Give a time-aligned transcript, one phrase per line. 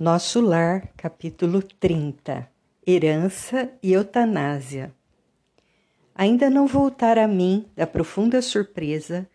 [0.00, 2.48] Nosso Lar, capítulo 30
[2.86, 4.94] Herança e Eutanásia.
[6.14, 9.28] Ainda não voltara a mim da profunda surpresa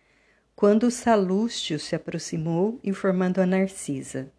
[0.55, 4.31] quando o Salústio se aproximou, informando a Narcisa.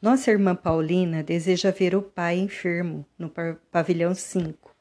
[0.00, 3.30] Nossa irmã Paulina deseja ver o pai enfermo no
[3.70, 4.74] pavilhão 5.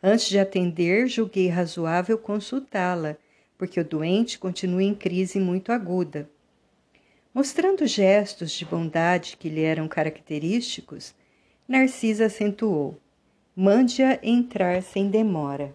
[0.00, 3.16] Antes de atender, julguei razoável consultá-la,
[3.58, 6.30] porque o doente continua em crise muito aguda.
[7.38, 11.14] Mostrando gestos de bondade que lhe eram característicos,
[11.68, 12.98] Narcisa acentuou:
[13.54, 15.72] Mande-a entrar sem demora.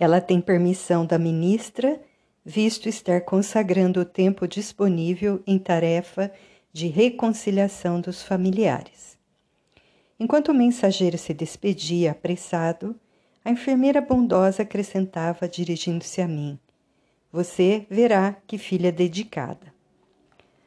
[0.00, 2.00] Ela tem permissão da ministra,
[2.42, 6.32] visto estar consagrando o tempo disponível em tarefa
[6.72, 9.18] de reconciliação dos familiares.
[10.18, 12.98] Enquanto o mensageiro se despedia apressado,
[13.44, 16.58] a enfermeira bondosa acrescentava, dirigindo-se a mim:
[17.34, 19.74] você verá que filha dedicada.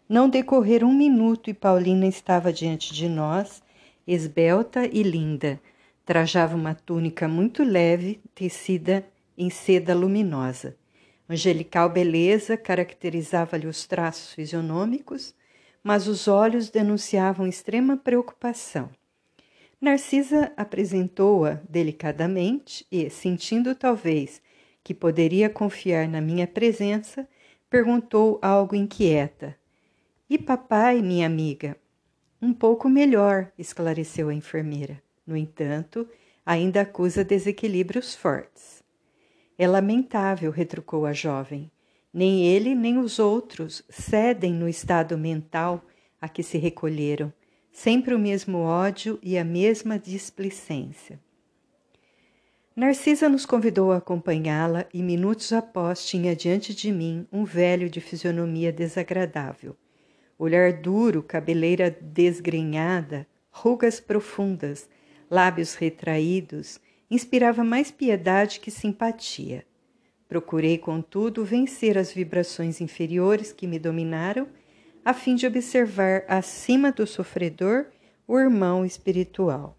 [0.09, 3.63] Não decorrer um minuto e Paulina estava diante de nós,
[4.05, 5.61] esbelta e linda.
[6.05, 10.75] Trajava uma túnica muito leve, tecida em seda luminosa.
[11.29, 15.33] Angelical beleza caracterizava-lhe os traços fisionômicos,
[15.81, 18.89] mas os olhos denunciavam extrema preocupação.
[19.79, 24.41] Narcisa apresentou-a delicadamente e, sentindo talvez
[24.87, 27.27] que poderia confiar na minha presença,
[27.69, 29.53] perguntou algo inquieta:
[30.29, 31.75] E papai, minha amiga?
[32.41, 35.03] Um pouco melhor, esclareceu a enfermeira.
[35.25, 36.07] No entanto,
[36.45, 38.81] ainda acusa desequilíbrios fortes.
[39.57, 41.69] É lamentável, retrucou a jovem.
[42.13, 45.83] Nem ele nem os outros cedem no estado mental
[46.21, 47.33] a que se recolheram,
[47.73, 51.19] sempre o mesmo ódio e a mesma displicência.
[52.77, 57.99] Narcisa nos convidou a acompanhá-la e minutos após tinha diante de mim um velho de
[57.99, 59.75] fisionomia desagradável.
[60.37, 64.87] Olhar duro, cabeleira desgrenhada, rugas profundas,
[65.27, 66.79] lábios retraídos,
[67.09, 69.65] inspirava mais piedade que simpatia.
[70.29, 74.47] Procurei, contudo, vencer as vibrações inferiores que me dominaram,
[75.03, 77.87] a fim de observar acima do sofredor
[78.27, 79.76] o irmão espiritual.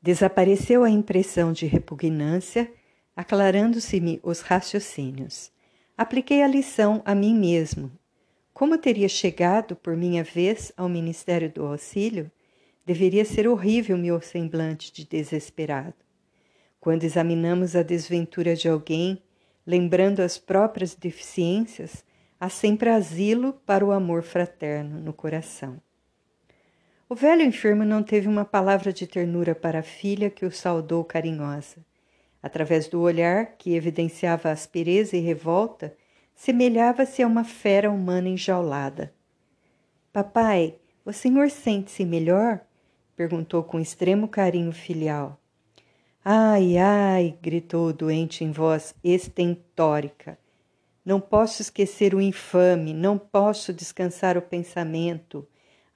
[0.00, 2.70] Desapareceu a impressão de repugnância,
[3.16, 5.50] aclarando-se-me os raciocínios.
[5.96, 7.90] Apliquei a lição a mim mesmo.
[8.54, 12.30] Como teria chegado, por minha vez, ao Ministério do Auxílio,
[12.86, 15.94] deveria ser horrível meu semblante de desesperado.
[16.80, 19.22] Quando examinamos a desventura de alguém,
[19.66, 22.04] lembrando as próprias deficiências,
[22.38, 25.80] há sempre asilo para o amor fraterno no coração.
[27.10, 31.02] O velho enfermo não teve uma palavra de ternura para a filha que o saudou
[31.02, 31.78] carinhosa.
[32.42, 35.96] Através do olhar, que evidenciava aspereza e revolta,
[36.34, 39.10] semelhava-se a uma fera humana enjaulada.
[40.12, 42.60] Papai, o senhor sente-se melhor?
[43.16, 45.40] perguntou com extremo carinho filial.
[46.22, 47.38] Ai, ai!
[47.40, 50.38] gritou o doente em voz estentórica.
[51.02, 55.48] Não posso esquecer o infame, não posso descansar o pensamento.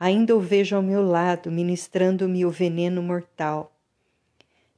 [0.05, 3.73] Ainda o vejo ao meu lado, ministrando-me o veneno mortal.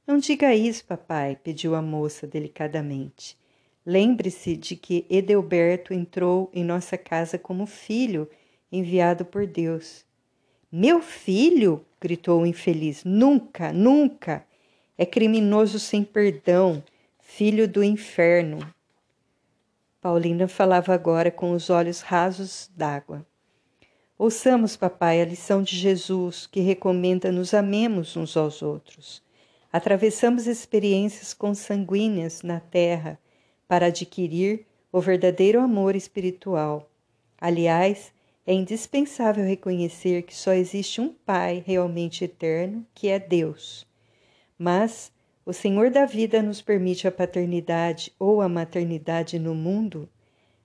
[0.05, 3.35] Não diga isso, papai, pediu a moça delicadamente.
[3.83, 8.29] Lembre-se de que Edelberto entrou em nossa casa como filho
[8.71, 10.05] enviado por Deus.
[10.71, 11.83] Meu filho?
[11.99, 13.03] gritou o infeliz.
[13.03, 14.45] Nunca, nunca!
[14.95, 16.83] É criminoso sem perdão,
[17.19, 18.59] filho do inferno.
[19.99, 23.25] Paulina falava agora com os olhos rasos d'água.
[24.17, 29.21] Ouçamos, papai, a lição de Jesus que recomenda nos amemos uns aos outros.
[29.73, 33.19] Atravessamos experiências consanguíneas na terra
[33.67, 36.89] para adquirir o verdadeiro amor espiritual.
[37.37, 38.13] Aliás,
[38.47, 43.85] é indispensável reconhecer que só existe um Pai realmente eterno, que é Deus.
[44.57, 45.11] Mas
[45.45, 50.07] o Senhor da vida nos permite a paternidade ou a maternidade no mundo,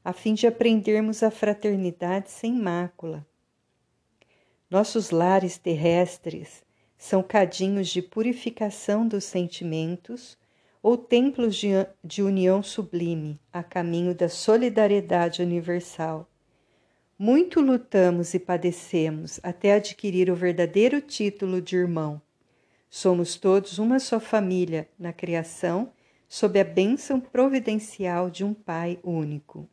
[0.04, 3.28] a fim de aprendermos a fraternidade sem mácula
[4.70, 6.62] nossos lares terrestres
[6.96, 10.38] são cadinhos de purificação dos sentimentos
[10.82, 11.68] ou templos de,
[12.04, 16.30] de união sublime a caminho da solidariedade universal.
[17.18, 22.22] Muito lutamos e padecemos até adquirir o verdadeiro título de irmão.
[22.88, 25.92] Somos todos uma só família na criação,
[26.28, 29.68] sob a bênção providencial de um Pai único.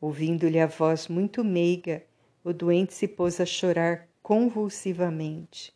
[0.00, 2.04] Ouvindo-lhe a voz muito meiga
[2.48, 5.74] o doente se pôs a chorar convulsivamente.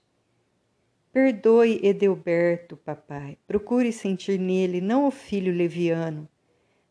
[1.13, 3.37] Perdoe Edelberto, papai.
[3.47, 6.27] Procure sentir nele não o filho leviano,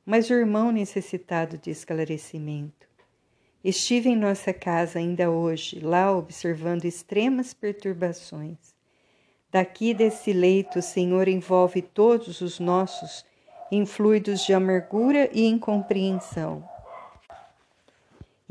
[0.06, 2.88] mas o irmão necessitado de esclarecimento.
[3.64, 8.76] Estive em nossa casa ainda hoje, lá observando extremas perturbações.
[9.52, 13.26] Daqui desse leito, o Senhor envolve todos os nossos
[13.72, 16.64] em fluidos de amargura e incompreensão.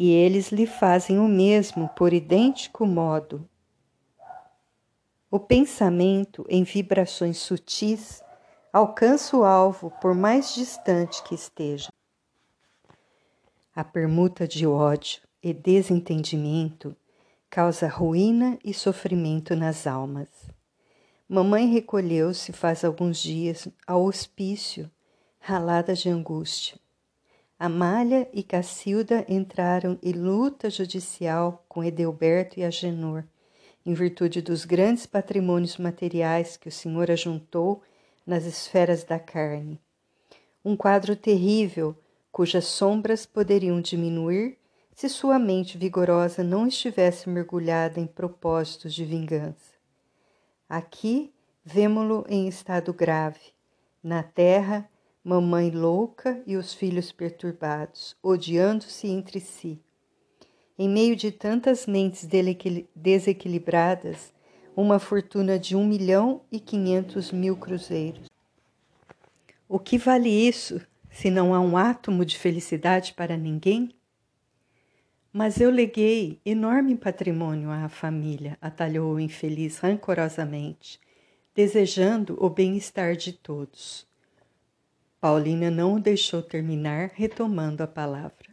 [0.02, 3.46] E eles lhe fazem o mesmo por idêntico modo.
[5.30, 8.22] O pensamento, em vibrações sutis,
[8.72, 11.92] alcança o alvo por mais distante que esteja.
[13.76, 16.96] A permuta de ódio e desentendimento
[17.50, 20.30] causa ruína e sofrimento nas almas.
[21.28, 24.90] Mamãe recolheu-se faz alguns dias ao hospício,
[25.38, 26.80] ralada de angústia.
[27.62, 33.22] Amália e Cacilda entraram em luta judicial com Edelberto e Agenor,
[33.84, 37.82] em virtude dos grandes patrimônios materiais que o Senhor ajuntou
[38.26, 39.78] nas esferas da carne.
[40.64, 41.94] Um quadro terrível
[42.32, 44.56] cujas sombras poderiam diminuir
[44.94, 49.74] se sua mente vigorosa não estivesse mergulhada em propósitos de vingança.
[50.66, 51.30] Aqui
[51.62, 53.52] vemo-lo em estado grave.
[54.02, 54.88] Na terra,
[55.30, 59.80] mamãe louca e os filhos perturbados, odiando-se entre si.
[60.76, 62.28] Em meio de tantas mentes
[62.96, 64.32] desequilibradas,
[64.74, 68.28] uma fortuna de um milhão e quinhentos mil cruzeiros.
[69.68, 73.94] O que vale isso se não há um átomo de felicidade para ninguém?
[75.32, 80.98] Mas eu leguei enorme patrimônio à família, atalhou o infeliz rancorosamente,
[81.54, 84.09] desejando o bem-estar de todos.
[85.20, 88.48] Paulina não o deixou terminar, retomando a palavra.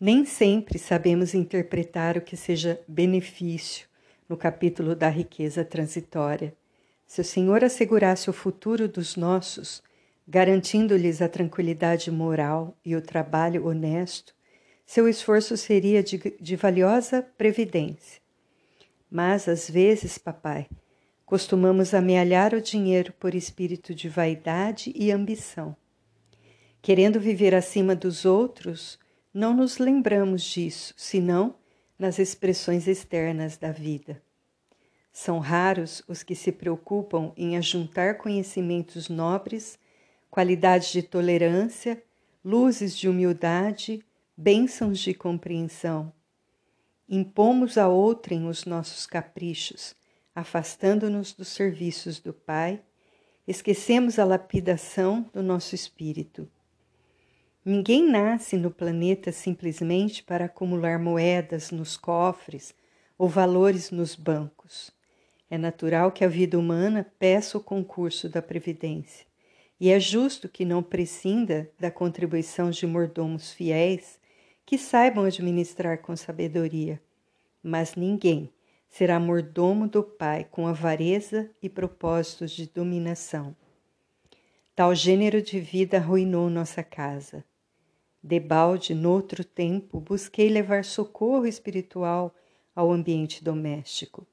[0.00, 3.86] Nem sempre sabemos interpretar o que seja benefício
[4.28, 6.52] no capítulo da riqueza transitória.
[7.06, 9.80] Se o Senhor assegurasse o futuro dos nossos,
[10.26, 14.34] garantindo-lhes a tranquilidade moral e o trabalho honesto,
[14.84, 18.20] seu esforço seria de, de valiosa previdência.
[19.10, 20.68] Mas, às vezes, papai,
[21.28, 25.76] costumamos amealhar o dinheiro por espírito de vaidade e ambição.
[26.80, 28.98] Querendo viver acima dos outros,
[29.32, 31.54] não nos lembramos disso, senão
[31.98, 34.22] nas expressões externas da vida.
[35.12, 39.78] São raros os que se preocupam em ajuntar conhecimentos nobres
[40.30, 42.02] qualidades de tolerância,
[42.42, 44.02] luzes de humildade,
[44.34, 46.10] bênçãos de compreensão.
[47.06, 49.94] Impomos a outrem os nossos caprichos,
[50.38, 52.80] afastando-nos dos serviços do Pai,
[53.46, 56.48] esquecemos a lapidação do nosso espírito.
[57.64, 62.72] Ninguém nasce no planeta simplesmente para acumular moedas nos cofres
[63.18, 64.92] ou valores nos bancos.
[65.50, 69.26] É natural que a vida humana peça o concurso da Previdência.
[69.80, 74.20] E é justo que não prescinda da contribuição de mordomos fiéis
[74.64, 77.02] que saibam administrar com sabedoria.
[77.60, 78.52] Mas ninguém
[78.88, 83.54] será mordomo do Pai com avareza e propósitos de dominação.
[84.74, 87.44] Tal gênero de vida arruinou nossa casa.
[88.22, 92.34] Debalde, noutro tempo, busquei levar socorro espiritual
[92.74, 94.26] ao ambiente doméstico,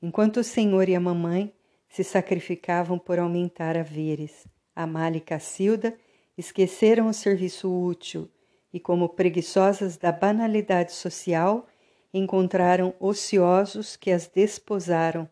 [0.00, 1.52] enquanto o senhor e a mamãe
[1.88, 4.46] se sacrificavam por aumentar haveres
[4.78, 5.98] Amália e Cacilda
[6.36, 8.30] esqueceram o serviço útil
[8.72, 11.66] e, como preguiçosas da banalidade social,
[12.12, 15.28] encontraram ociosos que as desposaram,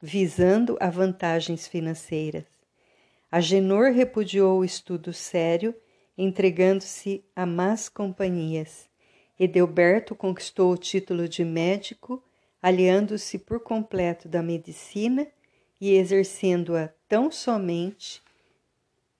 [0.00, 2.44] visando a vantagens financeiras.
[3.30, 5.74] Agenor repudiou o estudo sério,
[6.16, 8.88] entregando-se a más companhias.
[9.38, 12.22] Edelberto conquistou o título de médico,
[12.62, 15.26] aliando-se por completo da medicina
[15.80, 18.22] e exercendo-a tão somente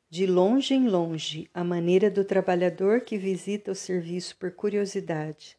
[0.08, 5.55] de longe em longe, a maneira do trabalhador que visita o serviço por curiosidade.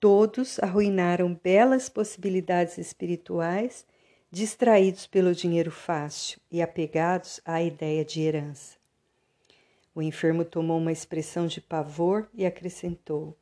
[0.00, 3.84] Todos arruinaram belas possibilidades espirituais,
[4.30, 8.76] distraídos pelo dinheiro fácil e apegados à ideia de herança.
[9.92, 13.36] O enfermo tomou uma expressão de pavor e acrescentou: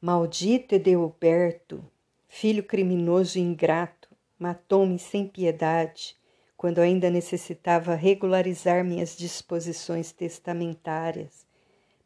[0.00, 1.84] Maldito Edelberto,
[2.26, 6.16] filho criminoso e ingrato, matou-me sem piedade
[6.56, 11.46] quando ainda necessitava regularizar minhas disposições testamentárias.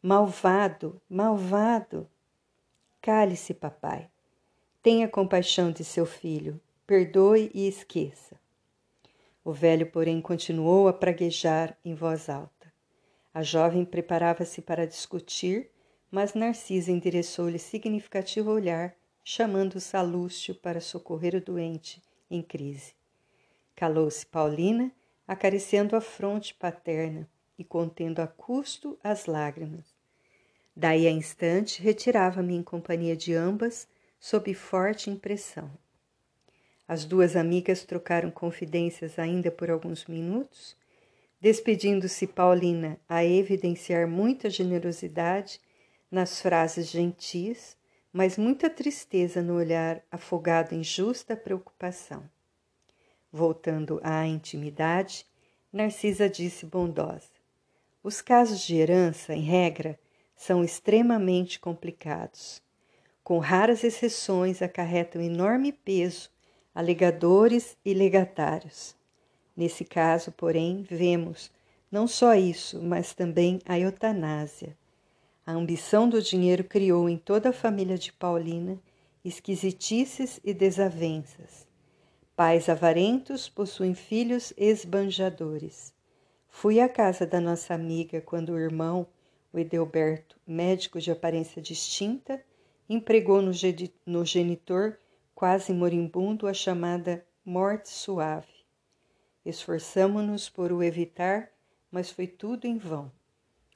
[0.02, 2.06] Malvado, malvado!
[3.04, 4.08] Cale-se, papai.
[4.82, 8.40] Tenha compaixão de seu filho, perdoe e esqueça.
[9.44, 12.73] O velho, porém, continuou a praguejar em voz alta.
[13.34, 15.70] A jovem preparava-se para discutir,
[16.11, 22.94] mas Narcisa endereçou-lhe significativo olhar, chamando Salúcio para socorrer o doente em crise.
[23.76, 24.90] Calou-se Paulina,
[25.28, 29.94] acariciando a fronte paterna e contendo a custo as lágrimas.
[30.76, 33.87] Daí a instante retirava-me em companhia de ambas,
[34.19, 35.71] sob forte impressão.
[36.87, 40.76] As duas amigas trocaram confidências ainda por alguns minutos,
[41.40, 45.61] despedindo-se Paulina a evidenciar muita generosidade
[46.11, 47.76] nas frases gentis,
[48.12, 52.28] mas muita tristeza no olhar afogado em justa preocupação.
[53.33, 55.26] Voltando à intimidade,
[55.73, 57.31] Narcisa disse bondosa:
[58.02, 59.99] Os casos de herança, em regra,
[60.37, 62.62] são extremamente complicados.
[63.23, 66.31] Com raras exceções, acarretam enorme peso
[66.75, 68.95] a legadores e legatários.
[69.57, 71.50] Nesse caso, porém, vemos
[71.91, 74.76] não só isso, mas também a eutanásia.
[75.47, 78.79] A ambição do dinheiro criou em toda a família de Paulina
[79.25, 81.67] esquisitices e desavenças.
[82.37, 85.95] Pais avarentos possuem filhos esbanjadores.
[86.49, 89.07] Fui à casa da nossa amiga quando o irmão,
[89.54, 92.44] o Edelberto, médico de aparência distinta,
[92.88, 93.52] empregou no,
[94.04, 94.99] no genitor
[95.32, 98.52] quase moribundo a chamada morte suave.
[99.46, 101.50] Esforçamo-nos por o evitar,
[101.88, 103.12] mas foi tudo em vão.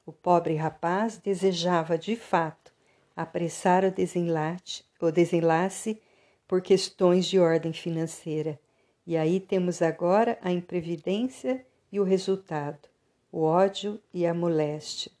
[0.05, 2.73] O pobre rapaz desejava, de fato,
[3.15, 6.01] apressar o desenlace, o desenlace
[6.45, 8.59] por questões de ordem financeira.
[9.07, 12.89] E aí temos agora a imprevidência e o resultado,
[13.31, 15.18] o ódio e a moléstia.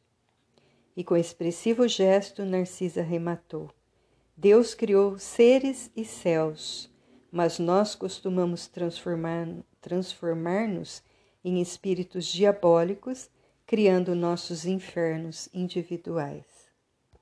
[0.99, 3.69] E com expressivo gesto, Narcisa rematou:
[4.35, 6.91] Deus criou seres e céus,
[7.31, 11.01] mas nós costumamos transformar-nos transformar
[11.41, 13.29] em espíritos diabólicos,
[13.65, 16.48] criando nossos infernos individuais.